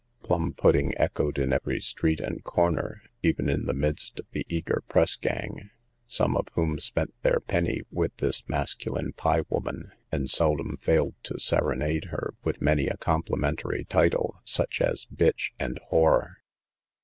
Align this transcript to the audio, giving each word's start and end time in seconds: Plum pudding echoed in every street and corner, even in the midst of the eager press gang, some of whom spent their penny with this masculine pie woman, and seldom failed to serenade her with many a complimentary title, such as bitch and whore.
Plum 0.23 0.53
pudding 0.53 0.93
echoed 0.97 1.37
in 1.37 1.53
every 1.53 1.79
street 1.79 2.19
and 2.19 2.43
corner, 2.43 3.03
even 3.21 3.47
in 3.47 3.67
the 3.67 3.73
midst 3.75 4.17
of 4.19 4.27
the 4.31 4.47
eager 4.49 4.81
press 4.89 5.15
gang, 5.15 5.69
some 6.07 6.35
of 6.35 6.47
whom 6.53 6.79
spent 6.79 7.13
their 7.21 7.39
penny 7.39 7.83
with 7.91 8.17
this 8.17 8.41
masculine 8.49 9.13
pie 9.13 9.43
woman, 9.47 9.91
and 10.11 10.31
seldom 10.31 10.77
failed 10.77 11.13
to 11.21 11.37
serenade 11.39 12.05
her 12.05 12.33
with 12.43 12.63
many 12.63 12.87
a 12.87 12.97
complimentary 12.97 13.85
title, 13.85 14.39
such 14.43 14.81
as 14.81 15.05
bitch 15.05 15.51
and 15.59 15.79
whore. 15.91 16.37